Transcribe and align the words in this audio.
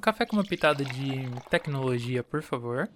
Um 0.00 0.02
café 0.02 0.24
com 0.24 0.34
uma 0.34 0.42
pitada 0.42 0.82
de 0.82 1.28
tecnologia, 1.50 2.22
por 2.22 2.42
favor. 2.42 2.88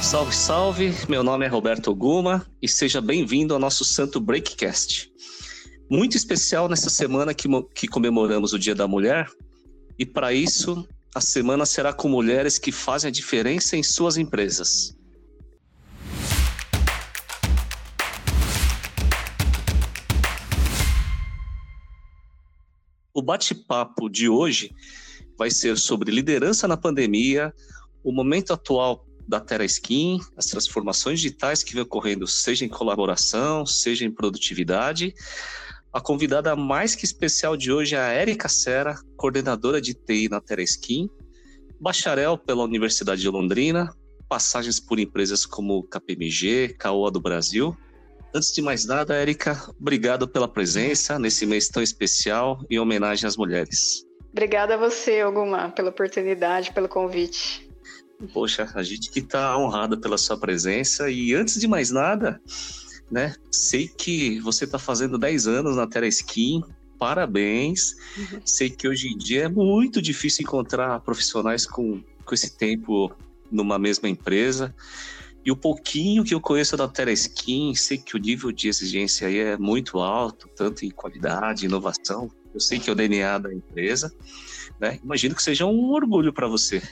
Salve, 0.00 0.32
salve! 0.32 0.94
Meu 1.08 1.24
nome 1.24 1.44
é 1.44 1.48
Roberto 1.48 1.92
Guma 1.92 2.46
e 2.62 2.68
seja 2.68 3.00
bem-vindo 3.00 3.54
ao 3.54 3.58
nosso 3.58 3.84
Santo 3.84 4.20
Breakcast. 4.20 5.10
Muito 5.90 6.16
especial 6.16 6.68
nessa 6.68 6.88
semana 6.88 7.34
que, 7.34 7.48
que 7.74 7.88
comemoramos 7.88 8.52
o 8.52 8.58
Dia 8.58 8.76
da 8.76 8.86
Mulher, 8.86 9.28
e 10.00 10.06
para 10.06 10.32
isso 10.32 10.88
a 11.14 11.20
semana 11.20 11.66
será 11.66 11.92
com 11.92 12.08
mulheres 12.08 12.58
que 12.58 12.72
fazem 12.72 13.08
a 13.08 13.12
diferença 13.12 13.76
em 13.76 13.82
suas 13.82 14.16
empresas. 14.16 14.96
O 23.12 23.20
bate-papo 23.20 24.08
de 24.08 24.26
hoje 24.26 24.74
vai 25.36 25.50
ser 25.50 25.76
sobre 25.76 26.10
liderança 26.10 26.66
na 26.66 26.78
pandemia, 26.78 27.52
o 28.02 28.10
momento 28.10 28.54
atual 28.54 29.06
da 29.28 29.38
Terra 29.38 29.66
Skin, 29.66 30.18
as 30.34 30.46
transformações 30.46 31.20
digitais 31.20 31.62
que 31.62 31.74
vem 31.74 31.82
ocorrendo, 31.82 32.26
seja 32.26 32.64
em 32.64 32.68
colaboração, 32.70 33.66
seja 33.66 34.06
em 34.06 34.10
produtividade. 34.10 35.14
A 35.92 36.00
convidada 36.00 36.54
mais 36.54 36.94
que 36.94 37.04
especial 37.04 37.56
de 37.56 37.72
hoje 37.72 37.96
é 37.96 37.98
a 37.98 38.12
Érica 38.12 38.48
Serra, 38.48 38.94
coordenadora 39.16 39.80
de 39.80 39.92
TI 39.92 40.28
na 40.28 40.40
Terra 40.40 40.62
Skin, 40.62 41.10
bacharel 41.80 42.38
pela 42.38 42.62
Universidade 42.62 43.20
de 43.20 43.28
Londrina, 43.28 43.92
passagens 44.28 44.78
por 44.78 45.00
empresas 45.00 45.44
como 45.44 45.82
KPMG, 45.82 46.76
Caoa 46.78 47.10
do 47.10 47.20
Brasil. 47.20 47.76
Antes 48.32 48.52
de 48.52 48.62
mais 48.62 48.86
nada, 48.86 49.16
Érica, 49.16 49.68
obrigado 49.80 50.28
pela 50.28 50.46
presença 50.46 51.18
nesse 51.18 51.44
mês 51.44 51.68
tão 51.68 51.82
especial 51.82 52.64
em 52.70 52.78
homenagem 52.78 53.26
às 53.26 53.36
mulheres. 53.36 54.04
Obrigada 54.30 54.74
a 54.74 54.76
você, 54.76 55.24
Ogumar, 55.24 55.74
pela 55.74 55.90
oportunidade, 55.90 56.72
pelo 56.72 56.88
convite. 56.88 57.68
Poxa, 58.32 58.70
a 58.74 58.82
gente 58.84 59.10
que 59.10 59.18
está 59.18 59.58
honrada 59.58 59.96
pela 59.96 60.16
sua 60.16 60.38
presença 60.38 61.10
e 61.10 61.34
antes 61.34 61.58
de 61.58 61.66
mais 61.66 61.90
nada, 61.90 62.40
né? 63.10 63.34
Sei 63.50 63.88
que 63.88 64.38
você 64.40 64.64
está 64.64 64.78
fazendo 64.78 65.18
10 65.18 65.46
anos 65.46 65.76
na 65.76 65.86
Terra 65.86 66.06
Skin, 66.06 66.62
parabéns. 66.98 67.96
Uhum. 68.16 68.40
Sei 68.44 68.70
que 68.70 68.86
hoje 68.86 69.08
em 69.08 69.16
dia 69.16 69.44
é 69.44 69.48
muito 69.48 70.00
difícil 70.00 70.42
encontrar 70.42 71.00
profissionais 71.00 71.66
com, 71.66 72.02
com 72.24 72.34
esse 72.34 72.56
tempo 72.56 73.12
numa 73.50 73.78
mesma 73.78 74.08
empresa. 74.08 74.74
E 75.44 75.50
o 75.50 75.56
pouquinho 75.56 76.22
que 76.22 76.34
eu 76.34 76.40
conheço 76.40 76.76
da 76.76 76.86
Terra 76.86 77.12
Skin, 77.12 77.74
sei 77.74 77.96
que 77.96 78.14
o 78.14 78.20
nível 78.20 78.52
de 78.52 78.68
exigência 78.68 79.26
aí 79.26 79.38
é 79.38 79.56
muito 79.56 79.98
alto, 79.98 80.48
tanto 80.54 80.84
em 80.84 80.90
qualidade, 80.90 81.64
inovação. 81.64 82.30
Eu 82.52 82.60
sei 82.60 82.78
que 82.78 82.90
é 82.90 82.92
o 82.92 82.96
DNA 82.96 83.38
da 83.38 83.52
empresa. 83.52 84.14
Né? 84.78 84.98
Imagino 85.02 85.34
que 85.34 85.42
seja 85.42 85.64
um 85.64 85.90
orgulho 85.92 86.32
para 86.32 86.46
você. 86.46 86.82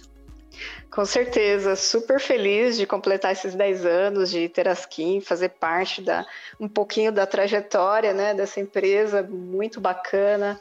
Com 0.91 1.05
certeza, 1.05 1.77
super 1.77 2.19
feliz 2.19 2.77
de 2.77 2.87
completar 2.87 3.33
esses 3.33 3.55
10 3.55 3.85
anos 3.85 4.31
de 4.31 4.49
Teraskin, 4.49 5.21
fazer 5.21 5.51
parte 5.51 6.01
da 6.01 6.27
um 6.59 6.69
pouquinho 6.69 7.13
da 7.13 7.27
trajetória, 7.27 8.15
né, 8.15 8.35
dessa 8.35 8.59
empresa 8.59 9.23
muito 9.23 9.81
bacana, 9.81 10.59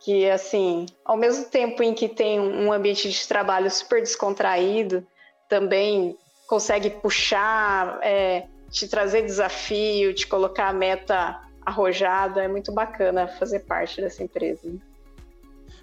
que 0.00 0.28
assim, 0.28 0.86
ao 1.04 1.16
mesmo 1.16 1.44
tempo 1.44 1.82
em 1.82 1.94
que 1.94 2.08
tem 2.08 2.40
um 2.40 2.72
ambiente 2.72 3.08
de 3.08 3.28
trabalho 3.28 3.70
super 3.70 4.00
descontraído, 4.00 5.06
também 5.48 6.16
consegue 6.46 6.90
puxar, 6.90 7.98
é, 8.02 8.46
te 8.70 8.88
trazer 8.88 9.22
desafio, 9.22 10.12
te 10.12 10.26
colocar 10.26 10.68
a 10.68 10.72
meta 10.72 11.40
arrojada, 11.64 12.42
é 12.42 12.48
muito 12.48 12.72
bacana 12.72 13.28
fazer 13.28 13.60
parte 13.60 14.00
dessa 14.00 14.22
empresa. 14.22 14.68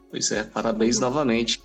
Pois 0.09 0.31
é, 0.31 0.43
parabéns 0.43 0.99
novamente. 0.99 1.61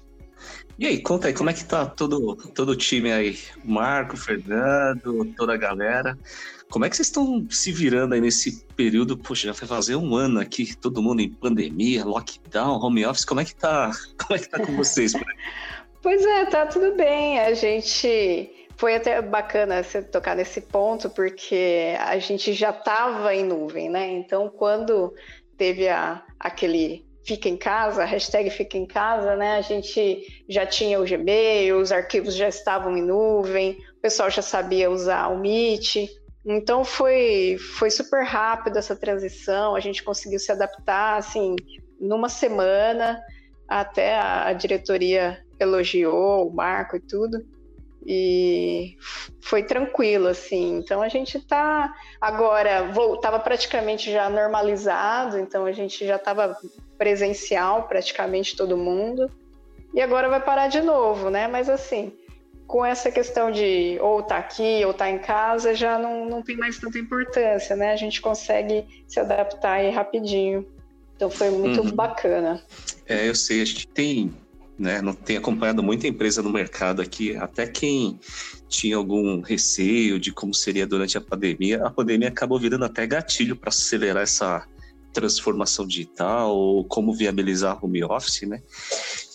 E 0.81 0.87
aí, 0.87 0.99
conta 1.03 1.29
aí, 1.29 1.35
como 1.35 1.51
é 1.51 1.53
que 1.53 1.63
tá 1.63 1.85
todo, 1.85 2.37
todo 2.55 2.71
o 2.71 2.77
time 2.77 3.13
aí? 3.13 3.39
Marco, 3.63 4.17
Fernando, 4.17 5.27
toda 5.37 5.53
a 5.53 5.57
galera. 5.59 6.19
Como 6.71 6.87
é 6.87 6.89
que 6.89 6.97
vocês 6.97 7.09
estão 7.09 7.47
se 7.51 7.71
virando 7.71 8.15
aí 8.15 8.21
nesse 8.23 8.65
período? 8.77 9.15
Poxa, 9.15 9.49
já 9.49 9.53
vai 9.53 9.69
fazer 9.69 9.97
um 9.97 10.17
ano 10.17 10.41
aqui, 10.41 10.75
todo 10.75 11.03
mundo 11.03 11.21
em 11.21 11.29
pandemia, 11.29 12.03
lockdown, 12.03 12.81
home 12.83 13.05
office. 13.05 13.27
Como 13.27 13.43
é 13.43 13.45
que 13.45 13.55
tá? 13.55 13.91
Como 14.27 14.35
é 14.35 14.39
que 14.39 14.49
tá 14.49 14.59
com 14.59 14.75
vocês? 14.75 15.13
pois 16.01 16.25
é, 16.25 16.47
tá 16.47 16.65
tudo 16.65 16.97
bem. 16.97 17.39
A 17.41 17.53
gente 17.53 18.51
foi 18.79 18.95
até 18.95 19.21
bacana 19.21 19.83
você 19.83 20.01
tocar 20.01 20.35
nesse 20.35 20.63
ponto, 20.63 21.11
porque 21.11 21.95
a 22.01 22.19
gente 22.19 22.55
já 22.55 22.71
estava 22.71 23.35
em 23.35 23.45
nuvem, 23.45 23.91
né? 23.91 24.11
Então, 24.13 24.49
quando 24.49 25.13
teve 25.59 25.91
a, 25.91 26.25
aquele 26.39 27.05
fica 27.25 27.49
em 27.49 27.57
casa, 27.57 28.05
hashtag 28.05 28.51
fica 28.51 28.77
em 28.77 28.87
casa, 28.87 29.37
né? 29.37 29.57
A 29.57 29.61
gente 29.61 30.45
já 30.49 30.67
tinha 30.67 31.01
o 31.01 31.05
Gmail, 31.05 31.79
os 31.79 31.93
arquivos 31.93 32.35
já 32.35 32.49
estavam 32.49 32.97
em 32.97 33.03
nuvem, 33.03 33.79
o 33.99 34.01
pessoal 34.01 34.31
já 34.31 34.43
sabia 34.43 34.91
usar 34.91 35.29
o 35.29 35.39
Meet. 35.39 36.09
Então 36.45 36.85
foi, 36.85 37.57
foi 37.77 37.91
super 37.91 38.25
rápido 38.25 38.79
essa 38.79 38.97
transição, 38.97 39.75
a 39.75 39.81
gente 39.81 40.03
conseguiu 40.03 40.39
se 40.39 40.51
adaptar 40.51 41.19
assim 41.19 41.55
numa 42.01 42.31
semana, 42.31 43.21
até 43.69 44.17
a, 44.17 44.47
a 44.47 44.53
diretoria 44.55 45.39
elogiou 45.59 46.49
o 46.49 46.55
Marco 46.55 46.97
e 46.97 47.01
tudo. 47.01 47.45
E 48.07 48.97
foi 49.41 49.63
tranquilo, 49.63 50.29
assim. 50.29 50.79
Então 50.79 51.03
a 51.03 51.09
gente 51.09 51.37
está 51.37 51.95
agora, 52.21 52.91
estava 53.15 53.39
praticamente 53.39 54.11
já 54.11 54.29
normalizado, 54.31 55.39
então 55.39 55.67
a 55.67 55.73
gente 55.73 56.07
já 56.07 56.17
estava 56.17 56.57
presencial, 56.97 57.85
praticamente 57.85 58.57
todo 58.57 58.77
mundo. 58.77 59.31
E 59.93 60.01
agora 60.01 60.29
vai 60.29 60.41
parar 60.41 60.69
de 60.69 60.81
novo, 60.81 61.31
né? 61.31 61.49
Mas 61.49 61.69
assim, 61.69 62.13
com 62.67 62.85
essa 62.87 63.11
questão 63.11 63.51
de 63.51 63.99
ou 64.01 64.23
tá 64.23 64.37
aqui 64.37 64.85
ou 64.85 64.95
tá 64.95 65.11
em 65.11 65.19
casa, 65.19 65.75
já 65.75 65.99
não, 65.99 66.25
não 66.25 66.41
tem 66.41 66.57
mais 66.57 66.79
tanta 66.79 66.99
importância, 66.99 67.75
né? 67.75 67.93
A 67.93 67.97
gente 67.97 68.21
consegue 68.21 68.87
se 69.09 69.19
adaptar 69.19 69.73
aí 69.73 69.91
rapidinho. 69.91 70.65
Então 71.17 71.29
foi 71.29 71.51
muito 71.51 71.81
uhum. 71.81 71.91
bacana. 71.91 72.63
É, 73.07 73.29
eu 73.29 73.35
sei, 73.35 73.61
a 73.61 73.65
gente 73.65 73.89
tem, 73.89 74.33
né, 74.81 75.03
não 75.03 75.13
tem 75.13 75.37
acompanhado 75.37 75.83
muita 75.83 76.09
empresa 76.09 76.43
no 76.43 76.51
mercado 76.51 77.03
aqui, 77.03 77.37
até 77.37 77.67
quem 77.67 78.19
tinha 78.67 78.97
algum 78.97 79.43
receio 79.43 80.19
de 80.19 80.33
como 80.33 80.55
seria 80.55 80.87
durante 80.87 81.19
a 81.19 81.21
pandemia, 81.21 81.85
a 81.85 81.91
pandemia 81.91 82.29
acabou 82.29 82.59
virando 82.59 82.87
até 82.87 83.07
gatilho 83.07 83.55
para 83.55 83.69
acelerar 83.69 84.23
essa 84.23 84.67
transformação 85.13 85.87
digital, 85.87 86.57
ou 86.57 86.83
como 86.85 87.13
viabilizar 87.13 87.85
home 87.85 88.03
office, 88.03 88.43
né? 88.43 88.63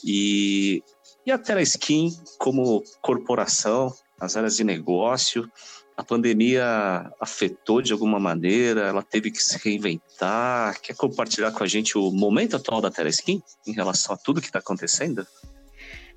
E, 0.04 0.82
e 1.26 1.32
a 1.32 1.62
Skin 1.62 2.12
como 2.40 2.84
corporação, 3.04 3.94
as 4.20 4.36
áreas 4.36 4.56
de 4.56 4.64
negócio, 4.64 5.48
a 5.98 6.04
pandemia 6.04 7.12
afetou 7.20 7.82
de 7.82 7.94
alguma 7.94 8.20
maneira, 8.20 8.82
ela 8.82 9.02
teve 9.02 9.32
que 9.32 9.42
se 9.42 9.58
reinventar. 9.58 10.80
Quer 10.82 10.96
compartilhar 10.96 11.52
com 11.52 11.64
a 11.64 11.68
gente 11.68 11.98
o 11.98 12.12
momento 12.12 12.56
atual 12.56 12.82
da 12.82 12.92
Skin 13.08 13.42
em 13.66 13.72
relação 13.72 14.14
a 14.14 14.18
tudo 14.18 14.42
que 14.42 14.48
está 14.48 14.60
acontecendo? 14.60 15.26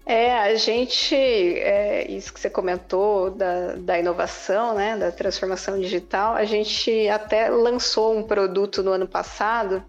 É, 0.04 0.36
a 0.38 0.54
gente, 0.54 1.14
é, 1.14 2.10
isso 2.10 2.32
que 2.32 2.40
você 2.40 2.48
comentou 2.48 3.30
da, 3.30 3.74
da 3.74 3.98
inovação, 3.98 4.74
né, 4.74 4.96
da 4.96 5.12
transformação 5.12 5.78
digital, 5.78 6.34
a 6.34 6.44
gente 6.44 7.08
até 7.08 7.50
lançou 7.50 8.16
um 8.16 8.22
produto 8.22 8.82
no 8.82 8.90
ano 8.90 9.06
passado 9.06 9.84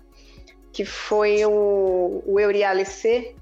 que 0.74 0.86
foi 0.86 1.44
o, 1.46 2.22
o 2.26 2.40
Eurialic, 2.40 3.36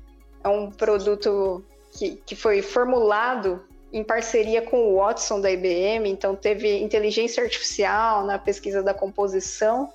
é 0.44 0.48
um 0.48 0.72
produto 0.72 1.66
que, 1.98 2.16
que 2.26 2.36
foi 2.36 2.62
formulado 2.62 3.62
em 3.92 4.04
parceria 4.04 4.62
com 4.62 4.78
o 4.78 4.98
Watson 4.98 5.40
da 5.40 5.50
IBM, 5.50 6.10
então 6.10 6.36
teve 6.36 6.80
inteligência 6.80 7.44
artificial 7.44 8.26
na 8.26 8.38
pesquisa 8.38 8.84
da 8.84 8.94
composição 8.94 9.92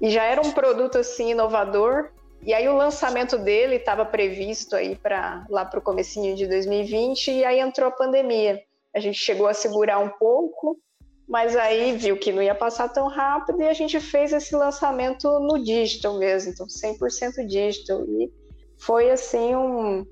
e 0.00 0.10
já 0.10 0.24
era 0.24 0.40
um 0.40 0.52
produto 0.52 0.98
assim 0.98 1.30
inovador 1.30 2.10
e 2.42 2.52
aí 2.52 2.68
o 2.68 2.76
lançamento 2.76 3.38
dele 3.38 3.76
estava 3.76 4.04
previsto 4.04 4.76
aí 4.76 4.94
para 4.94 5.46
lá 5.48 5.64
para 5.64 5.78
o 5.78 5.82
comecinho 5.82 6.36
de 6.36 6.46
2020 6.46 7.30
e 7.30 7.44
aí 7.44 7.58
entrou 7.58 7.88
a 7.88 7.92
pandemia. 7.92 8.62
A 8.94 9.00
gente 9.00 9.18
chegou 9.18 9.48
a 9.48 9.54
segurar 9.54 9.98
um 9.98 10.10
pouco, 10.10 10.78
mas 11.26 11.56
aí 11.56 11.96
viu 11.96 12.18
que 12.18 12.32
não 12.32 12.42
ia 12.42 12.54
passar 12.54 12.90
tão 12.90 13.08
rápido 13.08 13.62
e 13.62 13.68
a 13.68 13.72
gente 13.72 13.98
fez 13.98 14.32
esse 14.32 14.54
lançamento 14.54 15.26
no 15.40 15.58
digital 15.58 16.18
mesmo, 16.18 16.52
então 16.52 16.66
100% 16.66 17.46
digital. 17.46 18.04
E 18.04 18.30
foi 18.76 19.10
assim 19.10 19.56
um, 19.56 20.06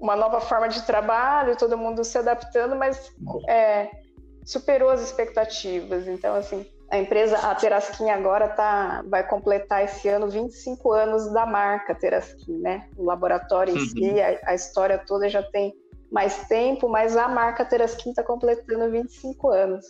uma 0.00 0.16
nova 0.16 0.40
forma 0.40 0.68
de 0.68 0.82
trabalho, 0.82 1.56
todo 1.56 1.76
mundo 1.76 2.04
se 2.04 2.18
adaptando, 2.18 2.76
mas 2.76 3.12
é, 3.48 3.90
superou 4.44 4.90
as 4.90 5.02
expectativas. 5.02 6.06
Então, 6.06 6.34
assim, 6.34 6.66
A 6.88 6.98
empresa, 6.98 7.36
a 7.38 7.52
Terasquim 7.54 8.10
agora 8.10 8.48
tá, 8.48 9.02
vai 9.08 9.26
completar 9.26 9.84
esse 9.84 10.08
ano 10.08 10.28
25 10.28 10.92
anos 10.92 11.32
da 11.32 11.44
marca 11.44 11.94
Terasquim, 11.96 12.58
né? 12.58 12.88
O 12.96 13.04
laboratório 13.04 13.74
em 13.74 13.78
uhum. 13.78 13.86
si, 13.88 14.20
a, 14.20 14.38
a, 14.44 14.54
história 14.54 14.96
toda 15.04 15.28
já 15.28 15.42
tem 15.42 15.74
mais 16.12 16.46
tempo, 16.46 16.88
mas 16.88 17.16
a 17.16 17.26
marca 17.26 17.64
Terasquim 17.64 18.10
está 18.10 18.22
completando 18.22 18.88
25 18.88 19.50
anos. 19.50 19.84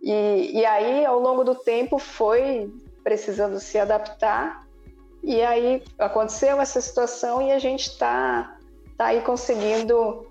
E, 0.00 0.60
e 0.60 0.64
aí, 0.64 1.04
ao 1.04 1.18
longo 1.18 1.42
do 1.42 1.56
tempo, 1.56 1.98
foi 1.98 2.72
precisando 3.02 3.58
se 3.58 3.76
adaptar, 3.76 4.64
e 5.22 5.42
aí 5.42 5.82
aconteceu 5.98 6.60
essa 6.60 6.80
situação 6.80 7.42
e 7.42 7.52
a 7.52 7.58
gente 7.58 7.88
está 7.88 8.56
tá 9.00 9.06
aí 9.06 9.22
conseguindo 9.22 10.26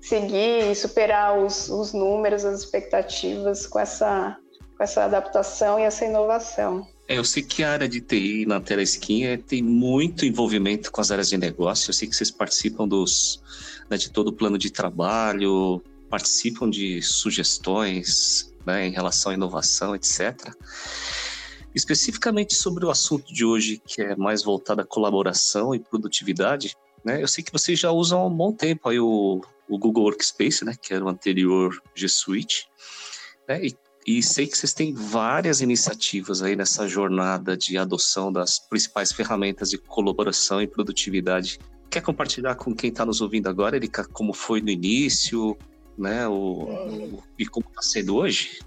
seguir 0.00 0.70
e 0.70 0.74
superar 0.74 1.38
os, 1.38 1.68
os 1.68 1.92
números, 1.92 2.42
as 2.42 2.60
expectativas 2.60 3.66
com 3.66 3.78
essa, 3.78 4.38
com 4.78 4.82
essa 4.82 5.04
adaptação 5.04 5.78
e 5.78 5.82
essa 5.82 6.06
inovação. 6.06 6.88
É, 7.06 7.18
eu 7.18 7.24
sei 7.24 7.42
que 7.42 7.62
a 7.62 7.72
área 7.72 7.86
de 7.86 8.00
TI 8.00 8.46
na 8.46 8.62
Teleskin 8.62 9.24
é, 9.24 9.36
tem 9.36 9.62
muito 9.62 10.24
envolvimento 10.24 10.90
com 10.90 11.02
as 11.02 11.10
áreas 11.10 11.28
de 11.28 11.36
negócio. 11.36 11.90
Eu 11.90 11.92
sei 11.92 12.08
que 12.08 12.16
vocês 12.16 12.30
participam 12.30 12.88
dos, 12.88 13.42
né, 13.90 13.98
de 13.98 14.08
todo 14.10 14.28
o 14.28 14.32
plano 14.32 14.56
de 14.56 14.70
trabalho, 14.70 15.82
participam 16.08 16.70
de 16.70 17.02
sugestões 17.02 18.50
né, 18.64 18.86
em 18.86 18.90
relação 18.90 19.32
à 19.32 19.34
inovação, 19.34 19.94
etc. 19.94 20.50
Especificamente 21.74 22.54
sobre 22.54 22.86
o 22.86 22.90
assunto 22.90 23.34
de 23.34 23.44
hoje, 23.44 23.82
que 23.86 24.00
é 24.00 24.16
mais 24.16 24.42
voltado 24.42 24.80
à 24.80 24.84
colaboração 24.86 25.74
e 25.74 25.78
produtividade, 25.78 26.74
né, 27.04 27.22
eu 27.22 27.28
sei 27.28 27.44
que 27.44 27.52
vocês 27.52 27.78
já 27.78 27.90
usam 27.90 28.20
há 28.20 28.26
um 28.26 28.34
bom 28.34 28.52
tempo 28.52 28.88
aí 28.88 28.98
o, 28.98 29.40
o 29.68 29.78
Google 29.78 30.04
Workspace, 30.04 30.64
né, 30.64 30.74
que 30.80 30.94
era 30.94 31.04
o 31.04 31.08
anterior 31.08 31.80
G 31.94 32.08
Suite, 32.08 32.66
né, 33.48 33.64
e 33.64 33.76
e 34.06 34.22
sei 34.22 34.46
que 34.46 34.56
vocês 34.56 34.74
têm 34.74 34.92
várias 34.92 35.62
iniciativas 35.62 36.42
aí 36.42 36.54
nessa 36.54 36.86
jornada 36.86 37.56
de 37.56 37.78
adoção 37.78 38.30
das 38.30 38.58
principais 38.58 39.10
ferramentas 39.12 39.70
de 39.70 39.78
colaboração 39.78 40.60
e 40.60 40.66
produtividade. 40.66 41.58
Quer 41.88 42.02
compartilhar 42.02 42.54
com 42.56 42.74
quem 42.74 42.90
está 42.90 43.06
nos 43.06 43.22
ouvindo 43.22 43.48
agora, 43.48 43.76
Erika, 43.76 44.04
como 44.04 44.34
foi 44.34 44.60
no 44.60 44.68
início, 44.68 45.56
né? 45.96 46.28
O, 46.28 46.34
o 46.34 47.22
e 47.38 47.46
como 47.46 47.66
está 47.68 47.80
sendo 47.80 48.16
hoje? 48.16 48.58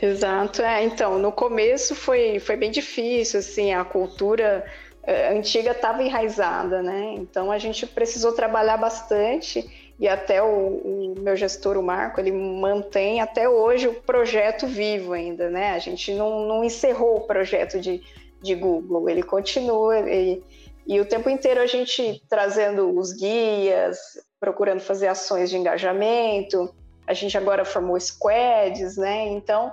Exato, 0.00 0.60
é. 0.60 0.84
Então, 0.84 1.18
no 1.18 1.32
começo 1.32 1.94
foi, 1.94 2.38
foi 2.38 2.56
bem 2.56 2.70
difícil, 2.70 3.40
assim, 3.40 3.72
a 3.72 3.84
cultura 3.84 4.66
antiga 5.06 5.72
estava 5.72 6.02
enraizada, 6.02 6.82
né? 6.82 7.14
Então 7.16 7.50
a 7.50 7.58
gente 7.58 7.86
precisou 7.86 8.32
trabalhar 8.32 8.76
bastante 8.76 9.68
e 9.98 10.08
até 10.08 10.42
o, 10.42 10.46
o, 10.46 11.14
meu 11.18 11.36
gestor, 11.36 11.76
o 11.76 11.82
Marco, 11.82 12.20
ele 12.20 12.32
mantém 12.32 13.20
até 13.20 13.48
hoje 13.48 13.86
o 13.86 14.00
projeto 14.00 14.66
vivo 14.66 15.12
ainda, 15.12 15.50
né? 15.50 15.72
A 15.72 15.78
gente 15.78 16.14
não, 16.14 16.46
não 16.46 16.64
encerrou 16.64 17.18
o 17.18 17.26
projeto 17.26 17.78
de, 17.78 18.02
de 18.40 18.54
Google, 18.54 19.10
ele 19.10 19.22
continua 19.22 19.98
ele, 19.98 20.42
e 20.86 20.98
o 20.98 21.04
tempo 21.04 21.28
inteiro 21.28 21.60
a 21.60 21.66
gente 21.66 22.22
trazendo 22.28 22.98
os 22.98 23.12
guias, 23.12 23.98
procurando 24.40 24.80
fazer 24.80 25.08
ações 25.08 25.50
de 25.50 25.56
engajamento, 25.56 26.74
a 27.06 27.12
gente 27.12 27.36
agora 27.36 27.64
formou 27.64 28.00
squads, 28.00 28.96
né? 28.96 29.28
Então, 29.28 29.70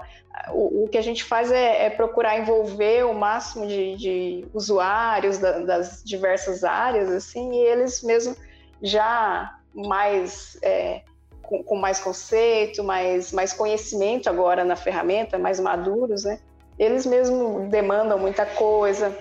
o, 0.50 0.84
o 0.84 0.88
que 0.88 0.98
a 0.98 1.01
gente 1.01 1.24
faz 1.24 1.51
é, 1.51 1.86
é, 1.86 1.89
procurar 1.89 2.38
envolver 2.38 3.06
o 3.06 3.13
máximo 3.13 3.68
de, 3.68 3.95
de 3.95 4.45
usuários 4.54 5.38
da, 5.38 5.60
das 5.60 6.04
diversas 6.04 6.63
áreas, 6.63 7.10
assim, 7.10 7.54
e 7.54 7.57
eles 7.57 8.01
mesmo 8.04 8.36
já 8.81 9.57
mais 9.74 10.57
é, 10.62 11.01
com, 11.42 11.63
com, 11.63 11.75
mais 11.75 12.00
conceito, 12.00 12.84
mais, 12.84 13.31
mais 13.31 13.54
conhecimento 13.54 14.30
agora 14.30 14.63
na 14.63 14.75
ferramenta, 14.75 15.38
mais 15.38 15.60
maduros, 15.60 16.24
né? 16.24 16.39
Eles 16.78 17.06
mesmo 17.06 17.68
demandam 17.69 18.19
muita 18.19 18.45
coisa, 18.45 19.18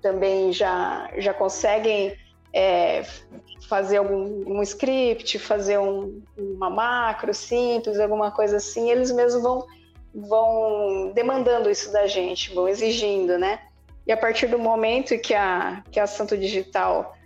também 0.00 0.52
já, 0.52 1.10
já 1.18 1.34
conseguem 1.34 2.16
é, 2.52 3.04
fazer 3.68 3.98
algum 3.98 4.44
um 4.46 4.62
script, 4.62 5.38
fazer 5.38 5.78
um, 5.78 6.22
uma 6.36 6.68
macro 6.68 7.32
simples, 7.32 7.98
alguma 7.98 8.30
coisa 8.30 8.56
assim, 8.56 8.90
eles 8.90 9.10
mesmos 9.10 9.42
vão, 9.42 9.66
vão 10.14 11.12
demandando 11.14 11.70
isso 11.70 11.92
da 11.92 12.06
gente, 12.06 12.54
vão 12.54 12.68
exigindo, 12.68 13.38
né? 13.38 13.60
E 14.06 14.12
a 14.12 14.16
partir 14.16 14.46
do 14.46 14.58
momento 14.58 15.18
que 15.18 15.34
a, 15.34 15.82
que 15.90 15.98
a 15.98 16.06
Santo 16.06 16.36
Digital 16.36 17.16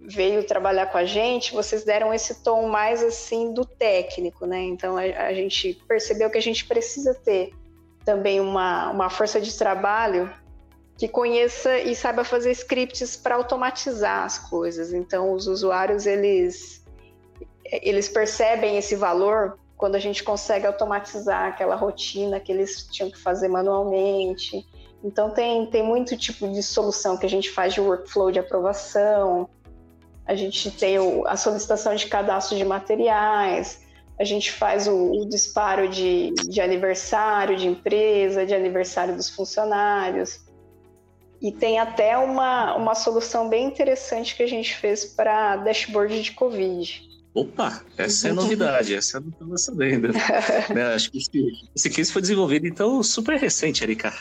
veio 0.00 0.44
trabalhar 0.44 0.86
com 0.86 0.98
a 0.98 1.04
gente, 1.04 1.54
vocês 1.54 1.84
deram 1.84 2.12
esse 2.12 2.42
tom 2.42 2.68
mais 2.68 3.02
assim 3.02 3.54
do 3.54 3.64
técnico, 3.64 4.46
né? 4.46 4.60
Então 4.62 4.96
a, 4.96 5.02
a 5.02 5.32
gente 5.32 5.74
percebeu 5.88 6.28
que 6.28 6.38
a 6.38 6.42
gente 6.42 6.66
precisa 6.66 7.14
ter 7.14 7.52
também 8.04 8.40
uma, 8.40 8.90
uma 8.90 9.08
força 9.08 9.40
de 9.40 9.56
trabalho 9.56 10.30
que 10.98 11.08
conheça 11.08 11.78
e 11.78 11.94
saiba 11.94 12.22
fazer 12.22 12.52
scripts 12.52 13.16
para 13.16 13.36
automatizar 13.36 14.24
as 14.24 14.38
coisas. 14.38 14.92
Então 14.92 15.32
os 15.32 15.46
usuários 15.46 16.06
eles 16.06 16.84
eles 17.64 18.08
percebem 18.08 18.76
esse 18.76 18.94
valor 18.94 19.58
quando 19.84 19.96
a 19.96 20.00
gente 20.00 20.24
consegue 20.24 20.66
automatizar 20.66 21.48
aquela 21.48 21.76
rotina 21.76 22.40
que 22.40 22.50
eles 22.50 22.88
tinham 22.90 23.10
que 23.10 23.18
fazer 23.18 23.48
manualmente. 23.48 24.66
Então 25.04 25.28
tem, 25.28 25.66
tem 25.66 25.82
muito 25.82 26.16
tipo 26.16 26.48
de 26.48 26.62
solução 26.62 27.18
que 27.18 27.26
a 27.26 27.28
gente 27.28 27.50
faz 27.50 27.74
de 27.74 27.82
workflow 27.82 28.32
de 28.32 28.38
aprovação, 28.38 29.46
a 30.24 30.34
gente 30.34 30.70
tem 30.70 30.98
o, 30.98 31.26
a 31.26 31.36
solicitação 31.36 31.94
de 31.94 32.06
cadastro 32.06 32.56
de 32.56 32.64
materiais, 32.64 33.82
a 34.18 34.24
gente 34.24 34.52
faz 34.52 34.88
o, 34.88 35.20
o 35.20 35.28
disparo 35.28 35.86
de, 35.86 36.32
de 36.48 36.62
aniversário 36.62 37.54
de 37.54 37.68
empresa, 37.68 38.46
de 38.46 38.54
aniversário 38.54 39.14
dos 39.14 39.28
funcionários. 39.28 40.46
E 41.42 41.52
tem 41.52 41.78
até 41.78 42.16
uma, 42.16 42.74
uma 42.74 42.94
solução 42.94 43.50
bem 43.50 43.66
interessante 43.66 44.34
que 44.34 44.42
a 44.42 44.48
gente 44.48 44.74
fez 44.76 45.04
para 45.04 45.56
dashboard 45.56 46.22
de 46.22 46.32
Covid. 46.32 47.14
Opa, 47.34 47.82
essa 47.98 48.28
é 48.28 48.32
novidade, 48.32 48.94
essa 48.94 49.16
eu 49.16 49.22
não 49.22 49.30
estava 49.30 49.58
sabendo. 49.58 50.08
né, 50.72 50.94
acho 50.94 51.10
que 51.10 51.18
esse, 51.18 51.68
esse 51.74 51.90
case 51.90 52.12
foi 52.12 52.22
desenvolvido, 52.22 52.68
então, 52.68 53.02
super 53.02 53.36
recente, 53.36 53.82
Erika. 53.82 54.12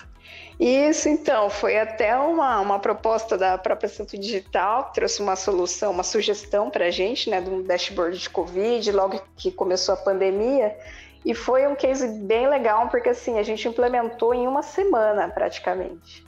Isso, 0.60 1.08
então, 1.10 1.48
foi 1.50 1.78
até 1.78 2.18
uma, 2.18 2.60
uma 2.60 2.80
proposta 2.80 3.38
da 3.38 3.56
própria 3.58 3.88
Santo 3.88 4.18
Digital, 4.18 4.86
que 4.86 4.96
trouxe 4.96 5.22
uma 5.22 5.36
solução, 5.36 5.92
uma 5.92 6.04
sugestão 6.04 6.72
para 6.72 6.86
a 6.86 6.92
gente, 6.92 7.30
né, 7.30 7.40
de 7.40 7.50
um 7.50 7.62
dashboard 7.62 8.18
de 8.18 8.30
Covid, 8.30 8.92
logo 8.92 9.22
que 9.36 9.52
começou 9.52 9.94
a 9.94 9.98
pandemia, 9.98 10.76
e 11.24 11.36
foi 11.36 11.68
um 11.68 11.76
case 11.76 12.08
bem 12.08 12.48
legal, 12.50 12.90
porque 12.90 13.10
assim, 13.10 13.38
a 13.38 13.44
gente 13.44 13.68
implementou 13.68 14.34
em 14.34 14.48
uma 14.48 14.64
semana, 14.64 15.30
praticamente. 15.30 16.26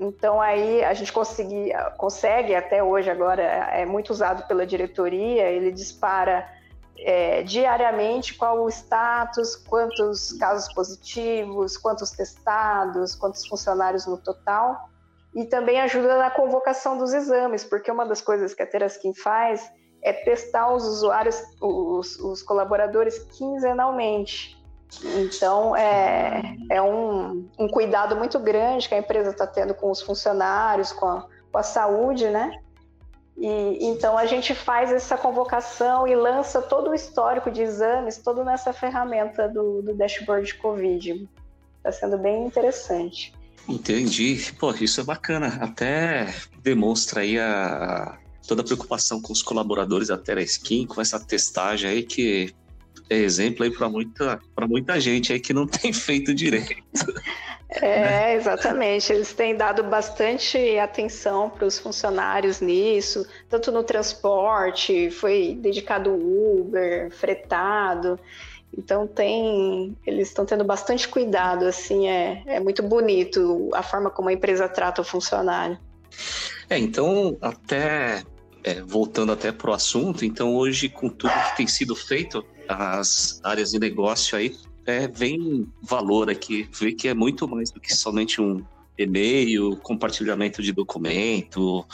Então 0.00 0.40
aí 0.40 0.82
a 0.82 0.94
gente 0.94 1.12
consegui, 1.12 1.70
consegue 1.98 2.54
até 2.54 2.82
hoje 2.82 3.10
agora, 3.10 3.42
é 3.42 3.84
muito 3.84 4.08
usado 4.08 4.48
pela 4.48 4.66
diretoria, 4.66 5.42
ele 5.42 5.70
dispara 5.70 6.48
é, 6.96 7.42
diariamente 7.42 8.34
qual 8.34 8.62
o 8.62 8.68
status, 8.70 9.56
quantos 9.56 10.32
casos 10.32 10.72
positivos, 10.72 11.76
quantos 11.76 12.12
testados, 12.12 13.14
quantos 13.14 13.46
funcionários 13.46 14.06
no 14.06 14.16
total, 14.16 14.88
e 15.34 15.44
também 15.44 15.78
ajuda 15.82 16.16
na 16.16 16.30
convocação 16.30 16.96
dos 16.96 17.12
exames, 17.12 17.62
porque 17.62 17.90
uma 17.90 18.06
das 18.06 18.22
coisas 18.22 18.54
que 18.54 18.62
a 18.62 18.66
Teraskin 18.66 19.12
faz 19.14 19.70
é 20.02 20.14
testar 20.14 20.72
os 20.72 20.84
usuários, 20.84 21.42
os, 21.60 22.18
os 22.18 22.42
colaboradores 22.42 23.18
quinzenalmente. 23.18 24.59
Então, 25.02 25.74
é, 25.76 26.56
é 26.70 26.82
um, 26.82 27.48
um, 27.58 27.68
cuidado 27.68 28.16
muito 28.16 28.38
grande 28.38 28.88
que 28.88 28.94
a 28.94 28.98
empresa 28.98 29.30
está 29.30 29.46
tendo 29.46 29.72
com 29.74 29.90
os 29.90 30.02
funcionários, 30.02 30.92
com 30.92 31.06
a, 31.06 31.26
com 31.50 31.58
a 31.58 31.62
saúde, 31.62 32.28
né? 32.28 32.52
E, 33.38 33.86
então 33.86 34.18
a 34.18 34.26
gente 34.26 34.54
faz 34.54 34.92
essa 34.92 35.16
convocação 35.16 36.06
e 36.06 36.14
lança 36.14 36.60
todo 36.60 36.90
o 36.90 36.94
histórico 36.94 37.50
de 37.50 37.62
exames, 37.62 38.18
todo 38.18 38.44
nessa 38.44 38.72
ferramenta 38.72 39.48
do, 39.48 39.80
do 39.80 39.94
dashboard 39.94 40.46
de 40.46 40.54
Covid. 40.54 41.28
Está 41.78 41.92
sendo 41.92 42.18
bem 42.18 42.44
interessante. 42.44 43.32
Entendi. 43.66 44.52
Pô, 44.58 44.72
isso 44.72 45.00
é 45.00 45.04
bacana. 45.04 45.58
Até 45.60 46.34
demonstra 46.62 47.22
aí 47.22 47.38
a, 47.38 48.18
toda 48.46 48.62
a 48.62 48.64
preocupação 48.64 49.22
com 49.22 49.32
os 49.32 49.42
colaboradores 49.42 50.08
da 50.08 50.18
Tereskin, 50.18 50.86
com 50.86 51.00
essa 51.00 51.18
testagem 51.18 51.88
aí 51.88 52.02
que 52.02 52.52
é 53.10 53.16
exemplo 53.16 53.64
aí 53.64 53.70
para 53.70 53.88
muita, 53.88 54.40
muita 54.68 55.00
gente 55.00 55.32
aí 55.32 55.40
que 55.40 55.52
não 55.52 55.66
tem 55.68 55.92
feito 55.92 56.32
direito. 56.32 57.12
É, 57.68 58.34
exatamente. 58.34 59.12
Eles 59.12 59.32
têm 59.32 59.56
dado 59.56 59.82
bastante 59.82 60.78
atenção 60.78 61.50
para 61.50 61.66
os 61.66 61.78
funcionários 61.78 62.60
nisso, 62.60 63.26
tanto 63.48 63.72
no 63.72 63.82
transporte, 63.82 65.10
foi 65.10 65.58
dedicado 65.60 66.12
Uber, 66.12 67.10
fretado. 67.10 68.18
Então 68.76 69.06
tem, 69.06 69.96
eles 70.06 70.28
estão 70.28 70.46
tendo 70.46 70.62
bastante 70.62 71.08
cuidado, 71.08 71.64
assim, 71.64 72.08
é, 72.08 72.42
é 72.46 72.60
muito 72.60 72.84
bonito 72.84 73.68
a 73.74 73.82
forma 73.82 74.10
como 74.10 74.28
a 74.28 74.32
empresa 74.32 74.68
trata 74.68 75.02
o 75.02 75.04
funcionário. 75.04 75.76
É, 76.68 76.78
então 76.78 77.36
até 77.40 78.22
é, 78.62 78.80
voltando 78.82 79.32
até 79.32 79.50
para 79.50 79.70
o 79.70 79.74
assunto, 79.74 80.24
então 80.24 80.54
hoje 80.54 80.88
com 80.88 81.08
tudo 81.08 81.32
que 81.32 81.56
tem 81.56 81.66
sido 81.66 81.96
feito, 81.96 82.44
as 82.70 83.40
áreas 83.42 83.72
de 83.72 83.78
negócio 83.78 84.38
aí 84.38 84.56
é, 84.86 85.08
vem 85.08 85.66
valor 85.82 86.30
aqui, 86.30 86.68
vê 86.78 86.92
que 86.92 87.08
é 87.08 87.14
muito 87.14 87.48
mais 87.48 87.70
do 87.70 87.80
que 87.80 87.94
somente 87.94 88.40
um 88.40 88.64
e-mail, 88.96 89.76
compartilhamento 89.76 90.62
de 90.62 90.72
documento, 90.72 91.84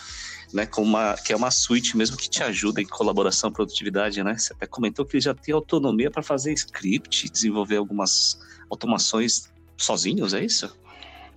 né, 0.52 0.66
com 0.66 0.82
uma, 0.82 1.14
que 1.14 1.32
é 1.32 1.36
uma 1.36 1.50
suíte 1.50 1.96
mesmo 1.96 2.16
que 2.16 2.28
te 2.28 2.42
ajuda 2.42 2.80
em 2.80 2.86
colaboração 2.86 3.50
produtividade, 3.50 4.22
né? 4.22 4.36
Você 4.36 4.52
até 4.52 4.66
comentou 4.66 5.04
que 5.04 5.16
ele 5.16 5.22
já 5.22 5.34
tem 5.34 5.54
autonomia 5.54 6.10
para 6.10 6.22
fazer 6.22 6.52
script, 6.52 7.30
desenvolver 7.30 7.76
algumas 7.76 8.38
automações 8.70 9.50
sozinhos, 9.76 10.34
é 10.34 10.44
isso? 10.44 10.74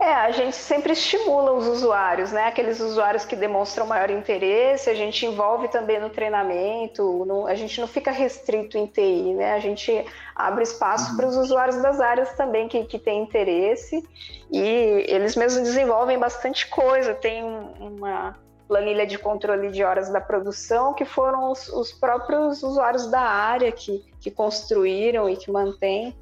É, 0.02 0.14
a 0.14 0.32
gente 0.32 0.56
sempre 0.56 0.94
estimula 0.94 1.52
os 1.52 1.68
usuários, 1.68 2.32
né? 2.32 2.46
Aqueles 2.46 2.80
usuários 2.80 3.26
que 3.26 3.36
demonstram 3.36 3.86
maior 3.86 4.10
interesse, 4.10 4.90
a 4.90 4.94
gente 4.94 5.26
envolve 5.26 5.68
também 5.68 6.00
no 6.00 6.10
treinamento, 6.10 7.26
no, 7.26 7.46
a 7.46 7.54
gente 7.54 7.82
não 7.82 7.88
fica 7.88 8.10
restrito 8.10 8.78
em 8.78 8.86
TI, 8.86 9.34
né? 9.34 9.56
A 9.56 9.60
gente 9.60 10.06
abre 10.34 10.64
espaço 10.64 11.12
uhum. 11.12 11.18
para 11.18 11.28
os 11.28 11.36
usuários 11.36 11.82
das 11.82 12.00
áreas 12.00 12.32
também 12.34 12.70
que, 12.70 12.86
que 12.86 12.98
têm 12.98 13.22
interesse 13.22 14.02
e 14.50 15.04
eles 15.10 15.36
mesmos 15.36 15.64
desenvolvem 15.64 16.18
bastante 16.18 16.70
coisa. 16.70 17.14
Tem 17.14 17.44
uma 17.44 18.38
planilha 18.70 19.06
de 19.06 19.18
controle 19.18 19.70
de 19.70 19.84
horas 19.84 20.10
da 20.10 20.22
produção 20.22 20.94
que 20.94 21.04
foram 21.04 21.52
os, 21.52 21.68
os 21.68 21.92
próprios 21.92 22.64
usuários 22.64 23.12
da 23.12 23.20
área 23.20 23.70
que, 23.70 24.02
que 24.22 24.32
construíram 24.32 25.30
e 25.30 25.36
que 25.36 25.52
mantêm 25.52 26.16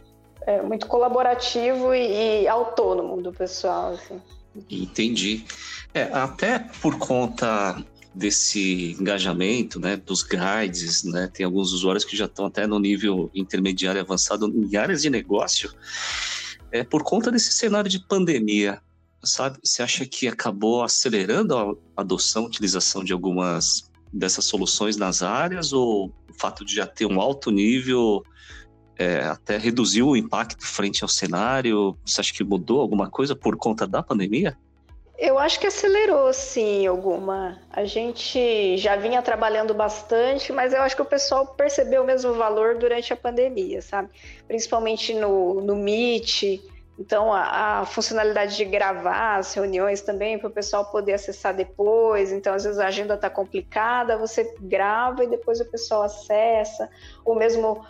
é, 0.47 0.61
muito 0.61 0.87
colaborativo 0.87 1.93
e, 1.93 2.43
e, 2.43 2.47
autônomo 2.47 3.21
do 3.21 3.33
pessoal. 3.33 3.91
Assim. 3.91 4.21
Entendi. 4.71 5.45
É, 5.93 6.03
até 6.03 6.57
por 6.81 6.97
conta 6.97 7.83
desse 8.15 8.95
engajamento, 8.99 9.79
né, 9.79 9.97
dos 9.97 10.23
guides, 10.23 11.03
né, 11.03 11.29
tem 11.31 11.45
alguns 11.45 11.73
usuários 11.73 12.03
que 12.03 12.15
já 12.17 12.25
estão 12.25 12.45
até 12.45 12.65
no 12.65 12.79
nível 12.79 13.29
intermediário 13.35 14.01
avançado 14.01 14.47
em 14.47 14.75
áreas 14.75 15.03
de 15.03 15.09
negócio, 15.09 15.71
é 16.71 16.83
por 16.83 17.03
conta 17.03 17.29
desse 17.29 17.51
cenário 17.51 17.89
de 17.89 17.99
pandemia, 17.99 18.81
sabe? 19.23 19.59
Você 19.63 19.83
acha 19.83 20.05
que 20.05 20.27
acabou 20.27 20.81
acelerando 20.81 21.55
a 21.55 22.01
adoção, 22.01 22.45
a 22.45 22.47
utilização 22.47 23.03
de 23.03 23.13
algumas 23.13 23.91
dessas 24.11 24.45
soluções 24.45 24.97
nas 24.97 25.21
áreas 25.21 25.73
ou 25.73 26.07
o 26.07 26.33
fato 26.33 26.65
de 26.65 26.75
já 26.75 26.87
ter 26.87 27.05
um 27.05 27.21
alto 27.21 27.51
nível 27.51 28.23
é, 28.97 29.23
até 29.23 29.57
reduziu 29.57 30.09
o 30.09 30.17
impacto 30.17 30.65
frente 30.65 31.03
ao 31.03 31.09
cenário? 31.09 31.97
Você 32.05 32.21
acha 32.21 32.33
que 32.33 32.43
mudou 32.43 32.81
alguma 32.81 33.09
coisa 33.09 33.35
por 33.35 33.55
conta 33.57 33.87
da 33.87 34.01
pandemia? 34.01 34.57
Eu 35.17 35.39
acho 35.39 35.59
que 35.59 35.65
acelerou, 35.65 36.31
sim, 36.31 36.85
alguma. 36.85 37.59
A 37.71 37.85
gente 37.85 38.77
já 38.77 38.95
vinha 38.95 39.19
trabalhando 39.21 39.73
bastante, 39.73 40.53
mas 40.53 40.73
eu 40.73 40.81
acho 40.81 40.95
que 40.95 41.01
o 41.01 41.05
pessoal 41.05 41.47
percebeu 41.47 42.03
o 42.03 42.05
mesmo 42.05 42.33
valor 42.33 42.77
durante 42.77 43.11
a 43.11 43.15
pandemia, 43.15 43.81
sabe? 43.81 44.09
Principalmente 44.47 45.15
no, 45.15 45.59
no 45.61 45.75
Meet. 45.75 46.61
Então, 46.99 47.31
a, 47.31 47.79
a 47.79 47.85
funcionalidade 47.85 48.57
de 48.57 48.65
gravar 48.65 49.37
as 49.37 49.53
reuniões 49.53 50.01
também, 50.01 50.39
para 50.39 50.47
o 50.47 50.51
pessoal 50.51 50.85
poder 50.85 51.13
acessar 51.13 51.53
depois. 51.53 52.31
Então, 52.31 52.53
às 52.53 52.63
vezes 52.63 52.79
a 52.79 52.87
agenda 52.87 53.13
está 53.13 53.29
complicada, 53.29 54.17
você 54.17 54.55
grava 54.59 55.23
e 55.23 55.27
depois 55.27 55.59
o 55.59 55.65
pessoal 55.65 56.03
acessa. 56.03 56.89
Ou 57.23 57.35
mesmo 57.35 57.85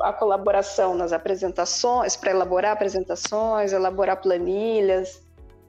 a 0.00 0.12
colaboração 0.12 0.94
nas 0.94 1.12
apresentações, 1.12 2.16
para 2.16 2.32
elaborar 2.32 2.72
apresentações, 2.72 3.72
elaborar 3.72 4.20
planilhas. 4.20 5.22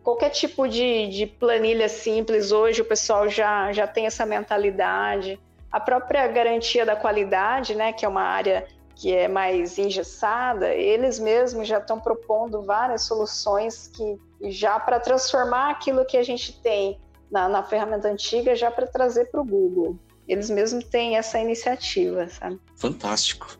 Qualquer 0.03 0.29
tipo 0.29 0.67
de, 0.67 1.07
de 1.07 1.25
planilha 1.25 1.87
simples, 1.87 2.51
hoje 2.51 2.81
o 2.81 2.85
pessoal 2.85 3.29
já, 3.29 3.71
já 3.71 3.87
tem 3.87 4.05
essa 4.05 4.25
mentalidade. 4.25 5.39
A 5.71 5.79
própria 5.79 6.27
garantia 6.27 6.85
da 6.85 6.95
qualidade, 6.95 7.73
né, 7.73 7.93
que 7.93 8.05
é 8.05 8.07
uma 8.07 8.23
área 8.23 8.67
que 8.95 9.13
é 9.13 9.27
mais 9.27 9.77
engessada, 9.77 10.73
eles 10.73 11.19
mesmos 11.19 11.67
já 11.67 11.79
estão 11.79 11.99
propondo 11.99 12.63
várias 12.63 13.03
soluções 13.03 13.87
que 13.87 14.19
já 14.49 14.79
para 14.79 14.99
transformar 14.99 15.71
aquilo 15.71 16.05
que 16.05 16.17
a 16.17 16.23
gente 16.23 16.59
tem 16.61 16.99
na, 17.29 17.49
na 17.49 17.61
ferramenta 17.61 18.07
antiga, 18.07 18.55
já 18.55 18.71
para 18.71 18.87
trazer 18.87 19.25
para 19.25 19.41
o 19.41 19.45
Google. 19.45 19.97
Eles 20.27 20.49
mesmos 20.49 20.83
têm 20.85 21.17
essa 21.17 21.39
iniciativa, 21.39 22.27
sabe? 22.29 22.59
Fantástico. 22.75 23.57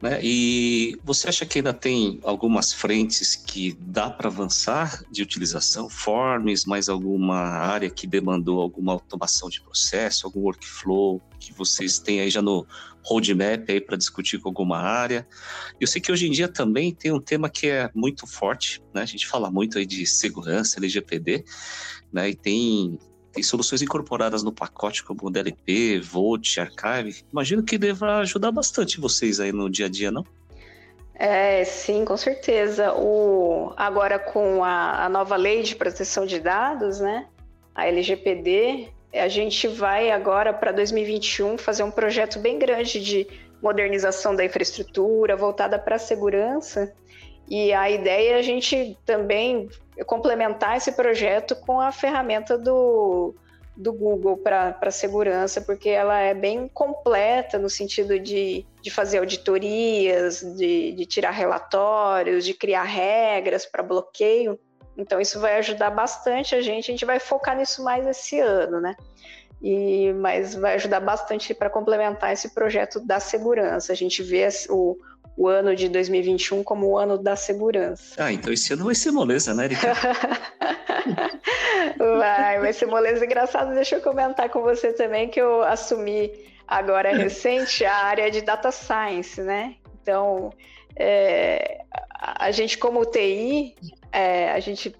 Né? 0.00 0.20
E 0.22 0.96
você 1.04 1.28
acha 1.28 1.44
que 1.44 1.58
ainda 1.58 1.72
tem 1.72 2.20
algumas 2.22 2.72
frentes 2.72 3.34
que 3.34 3.76
dá 3.80 4.08
para 4.08 4.28
avançar 4.28 5.02
de 5.10 5.22
utilização, 5.22 5.88
forms, 5.88 6.64
mais 6.64 6.88
alguma 6.88 7.36
área 7.36 7.90
que 7.90 8.06
demandou 8.06 8.60
alguma 8.60 8.92
automação 8.92 9.48
de 9.48 9.60
processo, 9.60 10.26
algum 10.26 10.40
workflow 10.40 11.20
que 11.40 11.52
vocês 11.52 11.98
têm 11.98 12.20
aí 12.20 12.30
já 12.30 12.40
no 12.40 12.66
roadmap 13.04 13.68
aí 13.68 13.80
para 13.80 13.96
discutir 13.96 14.38
com 14.38 14.48
alguma 14.48 14.78
área? 14.78 15.26
Eu 15.80 15.86
sei 15.86 16.00
que 16.00 16.12
hoje 16.12 16.28
em 16.28 16.30
dia 16.30 16.48
também 16.48 16.94
tem 16.94 17.12
um 17.12 17.20
tema 17.20 17.50
que 17.50 17.66
é 17.66 17.90
muito 17.94 18.26
forte, 18.26 18.82
né? 18.94 19.02
A 19.02 19.06
gente 19.06 19.26
fala 19.26 19.50
muito 19.50 19.78
aí 19.78 19.86
de 19.86 20.06
segurança, 20.06 20.78
LGPD, 20.78 21.44
né? 22.12 22.30
E 22.30 22.34
tem 22.34 22.98
tem 23.38 23.42
soluções 23.44 23.80
incorporadas 23.80 24.42
no 24.42 24.50
pacote 24.50 25.04
como 25.04 25.20
o 25.22 25.30
DLP, 25.30 26.00
Volt, 26.00 26.58
Archive. 26.58 27.24
Imagino 27.32 27.62
que 27.62 27.78
deva 27.78 28.18
ajudar 28.18 28.50
bastante 28.50 29.00
vocês 29.00 29.38
aí 29.38 29.52
no 29.52 29.70
dia 29.70 29.86
a 29.86 29.88
dia, 29.88 30.10
não? 30.10 30.26
É, 31.14 31.64
sim, 31.64 32.04
com 32.04 32.16
certeza. 32.16 32.92
O, 32.94 33.72
agora 33.76 34.18
com 34.18 34.64
a, 34.64 35.04
a 35.04 35.08
nova 35.08 35.36
lei 35.36 35.62
de 35.62 35.76
proteção 35.76 36.26
de 36.26 36.40
dados, 36.40 36.98
né? 36.98 37.26
A 37.74 37.86
LGPD, 37.86 38.88
a 39.14 39.28
gente 39.28 39.68
vai 39.68 40.10
agora 40.10 40.52
para 40.52 40.72
2021 40.72 41.58
fazer 41.58 41.84
um 41.84 41.92
projeto 41.92 42.40
bem 42.40 42.58
grande 42.58 43.00
de 43.00 43.26
modernização 43.62 44.34
da 44.34 44.44
infraestrutura 44.44 45.36
voltada 45.36 45.78
para 45.78 45.94
a 45.94 45.98
segurança. 46.00 46.92
E 47.48 47.72
a 47.72 47.88
ideia 47.88 48.34
é 48.34 48.38
a 48.38 48.42
gente 48.42 48.98
também 49.06 49.68
complementar 50.06 50.76
esse 50.76 50.92
projeto 50.92 51.56
com 51.56 51.80
a 51.80 51.92
ferramenta 51.92 52.56
do, 52.56 53.34
do 53.76 53.92
Google 53.92 54.36
para 54.36 54.90
segurança, 54.90 55.60
porque 55.60 55.88
ela 55.88 56.18
é 56.18 56.34
bem 56.34 56.68
completa 56.68 57.58
no 57.58 57.70
sentido 57.70 58.18
de, 58.18 58.66
de 58.82 58.90
fazer 58.90 59.18
auditorias, 59.18 60.40
de, 60.56 60.92
de 60.92 61.06
tirar 61.06 61.30
relatórios, 61.30 62.44
de 62.44 62.54
criar 62.54 62.82
regras 62.82 63.64
para 63.64 63.82
bloqueio. 63.82 64.58
Então, 64.96 65.20
isso 65.20 65.38
vai 65.38 65.58
ajudar 65.58 65.90
bastante 65.90 66.56
a 66.56 66.60
gente. 66.60 66.90
A 66.90 66.92
gente 66.92 67.04
vai 67.04 67.20
focar 67.20 67.56
nisso 67.56 67.84
mais 67.84 68.04
esse 68.04 68.40
ano, 68.40 68.80
né? 68.80 68.96
E, 69.62 70.12
mas 70.14 70.56
vai 70.56 70.74
ajudar 70.74 70.98
bastante 70.98 71.54
para 71.54 71.70
complementar 71.70 72.32
esse 72.32 72.52
projeto 72.52 72.98
da 72.98 73.20
segurança. 73.20 73.92
A 73.92 73.96
gente 73.96 74.24
vê 74.24 74.48
o, 74.68 74.96
o 75.38 75.46
ano 75.46 75.76
de 75.76 75.88
2021 75.88 76.64
como 76.64 76.88
o 76.88 76.98
ano 76.98 77.16
da 77.16 77.36
segurança. 77.36 78.16
Ah, 78.18 78.32
então 78.32 78.52
esse 78.52 78.72
ano 78.72 78.86
vai 78.86 78.94
ser 78.96 79.12
moleza, 79.12 79.54
né, 79.54 79.66
Erika? 79.66 79.94
vai, 81.96 82.58
vai 82.58 82.72
ser 82.72 82.86
moleza. 82.86 83.24
Engraçado, 83.24 83.72
deixa 83.72 83.94
eu 83.94 84.02
comentar 84.02 84.50
com 84.50 84.62
você 84.62 84.92
também 84.92 85.28
que 85.28 85.40
eu 85.40 85.62
assumi 85.62 86.32
agora 86.66 87.16
recente 87.16 87.84
a 87.84 87.94
área 87.94 88.28
de 88.32 88.40
data 88.40 88.72
science, 88.72 89.40
né? 89.40 89.76
Então, 90.02 90.52
é, 90.96 91.82
a 92.20 92.50
gente 92.50 92.76
como 92.76 93.06
TI, 93.06 93.76
é, 94.10 94.50
a 94.50 94.58
gente 94.58 94.92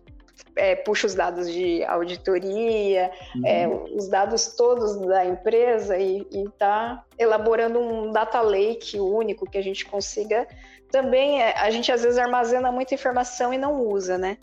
é, 0.58 0.74
puxa 0.74 1.06
os 1.06 1.14
dados 1.14 1.50
de 1.50 1.84
auditoria, 1.84 3.10
uhum. 3.34 3.46
é, 3.46 3.68
os 3.94 4.08
dados 4.08 4.48
todos 4.56 4.96
da 5.06 5.24
empresa 5.24 5.96
e 5.96 6.26
está 6.32 7.04
elaborando 7.16 7.78
um 7.78 8.10
data 8.10 8.40
lake 8.40 8.98
único 8.98 9.48
que 9.48 9.56
a 9.56 9.62
gente 9.62 9.86
consiga. 9.86 10.46
Também 10.90 11.42
é, 11.42 11.56
a 11.56 11.70
gente 11.70 11.92
às 11.92 12.02
vezes 12.02 12.18
armazena 12.18 12.72
muita 12.72 12.94
informação 12.94 13.54
e 13.54 13.58
não 13.58 13.80
usa, 13.82 14.18
né? 14.18 14.36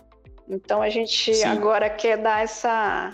Então 0.48 0.82
a 0.82 0.90
gente 0.90 1.34
Sim. 1.34 1.44
agora 1.46 1.90
quer 1.90 2.18
dar 2.18 2.44
essa 2.44 3.14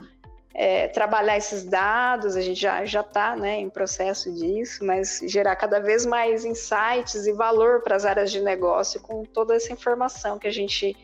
é, 0.53 0.89
trabalhar 0.89 1.37
esses 1.37 1.63
dados, 1.63 2.35
a 2.35 2.41
gente 2.41 2.59
já 2.59 2.83
já 2.83 3.01
está 3.01 3.35
né, 3.35 3.57
em 3.57 3.69
processo 3.69 4.31
disso, 4.33 4.83
mas 4.83 5.21
gerar 5.23 5.55
cada 5.55 5.79
vez 5.79 6.05
mais 6.05 6.43
insights 6.43 7.25
e 7.25 7.31
valor 7.31 7.81
para 7.81 7.95
as 7.95 8.05
áreas 8.05 8.31
de 8.31 8.41
negócio 8.41 8.99
com 8.99 9.23
toda 9.23 9.55
essa 9.55 9.71
informação 9.71 10.37
que 10.37 10.47
a 10.47 10.51
gente 10.51 10.95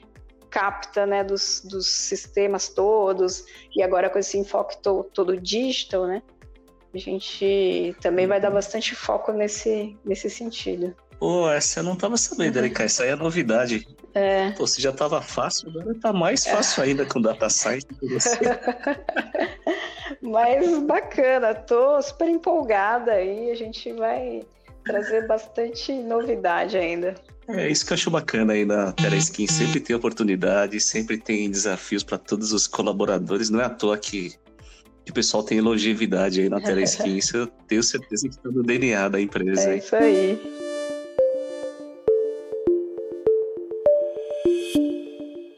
capta 0.58 1.06
né, 1.06 1.24
dos, 1.24 1.62
dos 1.64 1.88
sistemas 1.88 2.68
todos, 2.68 3.46
e 3.76 3.84
agora 3.84 4.10
com 4.10 4.18
esse 4.18 4.40
enfoque 4.40 4.82
to, 4.82 5.06
todo 5.14 5.40
digital, 5.40 6.08
né? 6.08 6.24
A 6.92 6.98
gente 6.98 7.96
também 8.02 8.26
vai 8.26 8.42
dar 8.42 8.50
bastante 8.50 8.96
foco 8.96 9.32
nesse, 9.32 9.96
nesse 10.04 10.32
sentido. 10.32 10.96
Pô, 11.20 11.48
essa 11.48 11.82
eu 11.82 11.84
não 11.84 11.96
tava 11.96 12.18
sabendo, 12.18 12.58
Erika. 12.58 12.84
Essa 12.84 13.04
aí 13.04 13.10
é 13.10 13.16
novidade. 13.16 13.88
É. 14.16 14.50
Pô, 14.52 14.66
se 14.66 14.82
já 14.82 14.92
tava 14.92 15.22
fácil, 15.22 15.70
agora 15.70 15.94
tá 16.00 16.12
mais 16.12 16.48
fácil 16.48 16.84
ainda 16.84 17.06
com 17.06 17.22
data 17.22 17.50
science. 17.50 17.86
Mas 20.22 20.80
bacana, 20.84 21.54
tô 21.54 22.02
super 22.02 22.28
empolgada 22.28 23.12
aí. 23.12 23.52
A 23.52 23.56
gente 23.56 23.94
vai 23.94 24.42
trazer 24.88 25.28
bastante 25.28 25.92
novidade 25.92 26.78
ainda. 26.78 27.14
É 27.48 27.70
isso 27.70 27.86
que 27.86 27.94
eu 27.94 27.96
acho 27.96 28.12
bacana 28.12 28.54
aí 28.54 28.66
na 28.66 28.92
Teleskin. 28.92 29.48
Sempre 29.48 29.80
tem 29.80 29.96
oportunidade, 29.96 30.80
sempre 30.80 31.18
tem 31.18 31.50
desafios 31.50 32.04
para 32.04 32.18
todos 32.18 32.52
os 32.52 32.68
colaboradores. 32.68 33.50
Não 33.50 33.62
é 33.62 33.66
à 33.66 33.70
toa 33.70 33.98
que, 33.98 34.32
que 35.06 35.12
o 35.12 35.14
pessoal 35.14 35.44
tem 35.44 35.62
longevidade 35.62 36.42
aí 36.42 36.50
na 36.50 36.60
Teleskin. 36.60 37.16
isso 37.18 37.38
eu 37.38 37.48
tenho 37.68 37.84
certeza 37.84 38.28
que 38.28 38.36
está 38.36 38.50
no 38.50 38.64
DNA 38.64 39.08
da 39.08 39.22
empresa. 39.22 39.62
É 39.62 39.72
aí. 39.74 39.80
isso 39.80 39.96
aí. 39.96 40.68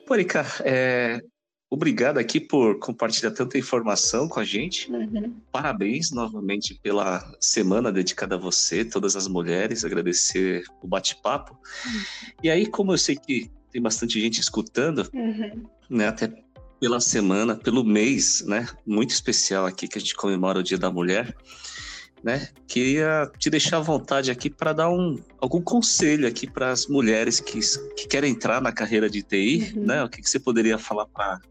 Mônica, 0.07 0.45
é, 0.65 1.21
obrigado 1.69 2.17
aqui 2.17 2.39
por 2.39 2.79
compartilhar 2.79 3.31
tanta 3.31 3.57
informação 3.57 4.27
com 4.27 4.39
a 4.39 4.43
gente. 4.43 4.91
Uhum. 4.91 5.35
Parabéns 5.51 6.11
novamente 6.11 6.79
pela 6.81 7.31
semana 7.39 7.91
dedicada 7.91 8.35
a 8.35 8.37
você, 8.37 8.83
todas 8.83 9.15
as 9.15 9.27
mulheres, 9.27 9.85
agradecer 9.85 10.63
o 10.81 10.87
bate-papo. 10.87 11.53
Uhum. 11.85 12.01
E 12.43 12.49
aí, 12.49 12.65
como 12.65 12.93
eu 12.93 12.97
sei 12.97 13.15
que 13.15 13.51
tem 13.71 13.81
bastante 13.81 14.19
gente 14.19 14.41
escutando, 14.41 15.07
uhum. 15.13 15.63
né, 15.89 16.07
até 16.07 16.33
pela 16.79 16.99
semana, 16.99 17.55
pelo 17.55 17.83
mês, 17.83 18.43
né, 18.47 18.67
muito 18.85 19.11
especial 19.11 19.65
aqui 19.65 19.87
que 19.87 19.97
a 19.97 20.01
gente 20.01 20.15
comemora 20.15 20.59
o 20.59 20.63
Dia 20.63 20.77
da 20.77 20.91
Mulher 20.91 21.35
né? 22.23 22.49
Queria 22.67 23.31
te 23.37 23.49
deixar 23.49 23.77
à 23.77 23.81
vontade 23.81 24.29
aqui 24.29 24.49
para 24.49 24.73
dar 24.73 24.89
um, 24.89 25.21
algum 25.39 25.61
conselho 25.61 26.27
aqui 26.27 26.49
para 26.49 26.71
as 26.71 26.87
mulheres 26.87 27.39
que, 27.39 27.59
que 27.95 28.07
querem 28.07 28.31
entrar 28.31 28.61
na 28.61 28.71
carreira 28.71 29.09
de 29.09 29.23
TI, 29.23 29.73
uhum. 29.75 29.85
né? 29.85 30.03
O 30.03 30.09
que, 30.09 30.21
que 30.21 30.29
você 30.29 30.39
poderia 30.39 30.77
falar 30.77 31.05
para 31.05 31.41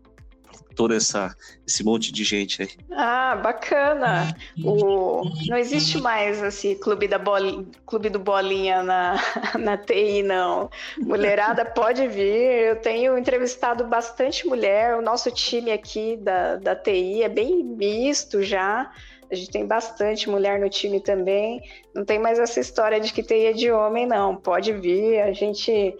toda 0.78 0.94
essa 0.94 1.34
esse 1.66 1.84
monte 1.84 2.12
de 2.12 2.22
gente 2.22 2.62
aí? 2.62 2.68
Ah, 2.92 3.34
bacana. 3.34 4.32
O 4.62 5.24
não 5.48 5.56
existe 5.56 5.98
mais 5.98 6.40
assim 6.40 6.76
clube 6.76 7.08
da 7.08 7.18
bolinha, 7.18 7.66
clube 7.84 8.08
do 8.08 8.20
bolinha 8.20 8.84
na 8.84 9.16
na 9.58 9.76
TI 9.76 10.22
não. 10.22 10.70
Mulherada 10.96 11.64
pode 11.74 12.06
vir. 12.06 12.68
Eu 12.68 12.76
tenho 12.76 13.18
entrevistado 13.18 13.84
bastante 13.88 14.46
mulher. 14.46 14.96
O 14.96 15.02
nosso 15.02 15.32
time 15.32 15.72
aqui 15.72 16.16
da 16.16 16.54
da 16.54 16.76
TI 16.76 17.24
é 17.24 17.28
bem 17.28 17.64
misto 17.64 18.40
já. 18.40 18.88
A 19.30 19.34
gente 19.34 19.50
tem 19.50 19.66
bastante 19.66 20.30
mulher 20.30 20.60
no 20.60 20.70
time 20.70 21.00
também. 21.00 21.60
Não 21.92 22.04
tem 22.04 22.20
mais 22.20 22.38
essa 22.38 22.60
história 22.60 23.00
de 23.00 23.12
que 23.12 23.22
teia 23.22 23.52
de 23.52 23.70
homem, 23.70 24.06
não. 24.06 24.36
Pode 24.36 24.72
vir, 24.72 25.20
a 25.20 25.32
gente 25.32 25.94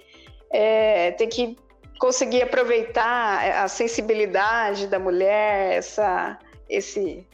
é, 0.52 1.11
tem 1.11 1.28
que 1.28 1.56
conseguir 1.99 2.43
aproveitar 2.43 3.64
a 3.64 3.69
sensibilidade 3.69 4.87
da 4.87 4.99
mulher, 4.99 5.75
essa, 5.75 6.38
esse 6.69 7.26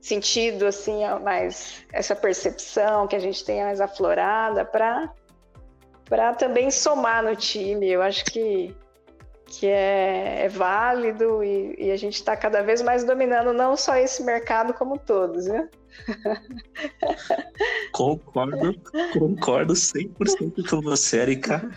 sentido, 0.00 0.66
assim, 0.66 1.00
mais 1.22 1.84
essa 1.92 2.14
percepção 2.14 3.06
que 3.06 3.16
a 3.16 3.18
gente 3.18 3.44
tem 3.44 3.62
mais 3.62 3.80
aflorada 3.80 4.64
para 4.64 5.12
para 6.08 6.34
também 6.34 6.70
somar 6.70 7.22
no 7.22 7.34
time. 7.34 7.88
Eu 7.88 8.02
acho 8.02 8.24
que 8.26 8.74
que 9.46 9.66
é, 9.66 10.46
é 10.46 10.48
válido 10.48 11.44
e, 11.44 11.76
e, 11.78 11.90
a 11.90 11.96
gente 11.96 12.14
está 12.14 12.34
cada 12.34 12.62
vez 12.62 12.80
mais 12.80 13.04
dominando 13.04 13.52
não 13.52 13.76
só 13.76 13.96
esse 13.96 14.24
mercado 14.24 14.72
como 14.72 14.98
todos, 14.98 15.46
né? 15.46 15.68
Concordo, 17.92 18.74
concordo 19.12 19.74
100% 19.74 20.70
com 20.70 20.80
você, 20.80 21.20
Erika. 21.20 21.70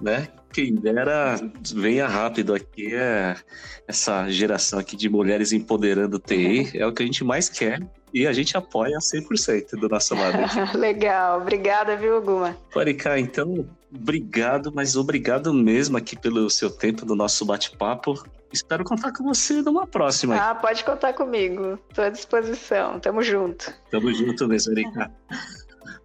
Né? 0.00 0.28
Quem 0.52 0.74
dera 0.74 1.40
venha 1.74 2.06
rápido 2.06 2.54
aqui, 2.54 2.94
é 2.94 3.36
essa 3.88 4.28
geração 4.28 4.78
aqui 4.78 4.94
de 4.96 5.08
mulheres 5.08 5.52
empoderando 5.52 6.18
TI, 6.18 6.70
é 6.74 6.86
o 6.86 6.92
que 6.92 7.02
a 7.02 7.06
gente 7.06 7.24
mais 7.24 7.48
quer 7.48 7.80
e 8.12 8.26
a 8.26 8.32
gente 8.32 8.56
apoia 8.56 8.98
100% 8.98 9.70
do 9.78 9.88
nosso 9.88 10.14
lado. 10.14 10.38
Legal, 10.78 11.40
obrigada, 11.40 11.96
viu, 11.96 12.20
Guma? 12.20 12.56
Erika, 12.74 13.18
então 13.18 13.66
Obrigado, 13.94 14.72
mas 14.74 14.96
obrigado 14.96 15.52
mesmo 15.52 15.96
aqui 15.96 16.18
pelo 16.18 16.50
seu 16.50 16.70
tempo 16.70 17.06
do 17.06 17.14
nosso 17.14 17.44
bate-papo. 17.44 18.22
Espero 18.52 18.84
contar 18.84 19.12
com 19.12 19.24
você 19.24 19.62
numa 19.62 19.86
próxima. 19.86 20.36
Ah, 20.36 20.54
pode 20.54 20.84
contar 20.84 21.12
comigo. 21.12 21.78
Estou 21.88 22.04
à 22.04 22.10
disposição. 22.10 23.00
Tamo 23.00 23.22
junto. 23.22 23.72
Tamo 23.90 24.12
junto 24.12 24.46
mesmo, 24.46 24.72
Erika. 24.72 25.10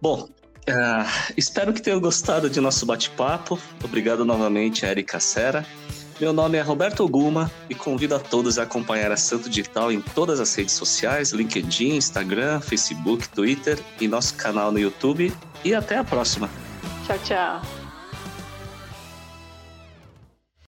Bom, 0.00 0.28
uh, 0.68 1.32
espero 1.36 1.72
que 1.72 1.82
tenham 1.82 2.00
gostado 2.00 2.48
de 2.48 2.60
nosso 2.60 2.86
bate-papo. 2.86 3.58
Obrigado 3.82 4.24
novamente, 4.24 4.84
Erika 4.84 5.20
Sera. 5.20 5.66
Meu 6.20 6.32
nome 6.32 6.56
é 6.56 6.60
Roberto 6.60 7.08
Guma 7.08 7.50
e 7.68 7.74
convido 7.74 8.14
a 8.14 8.20
todos 8.20 8.58
a 8.58 8.62
acompanhar 8.62 9.10
a 9.10 9.16
Santo 9.16 9.48
Digital 9.48 9.90
em 9.90 10.00
todas 10.00 10.38
as 10.38 10.54
redes 10.54 10.74
sociais, 10.74 11.32
LinkedIn, 11.32 11.96
Instagram, 11.96 12.60
Facebook, 12.60 13.28
Twitter 13.28 13.78
e 14.00 14.06
nosso 14.06 14.36
canal 14.36 14.70
no 14.70 14.78
YouTube. 14.78 15.32
E 15.64 15.74
até 15.74 15.96
a 15.96 16.04
próxima. 16.04 16.48
Tchau, 17.06 17.18
tchau. 17.24 17.81